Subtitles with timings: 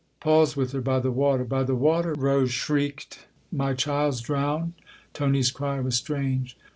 [0.19, 4.73] "Paul's with her by the water."" By the water?" Rose shrieked." My child's drowned?"
[5.13, 6.57] Tony's cry was strange.